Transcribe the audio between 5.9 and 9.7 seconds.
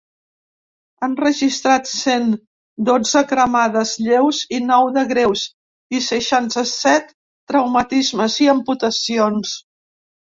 i seixanta-set traumatismes i amputacions.